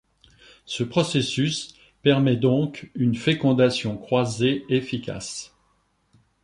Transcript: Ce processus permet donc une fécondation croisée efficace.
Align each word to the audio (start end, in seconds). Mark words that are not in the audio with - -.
Ce 0.65 0.81
processus 0.83 1.75
permet 2.01 2.35
donc 2.35 2.89
une 2.95 3.13
fécondation 3.13 3.99
croisée 3.99 4.65
efficace. 4.67 5.55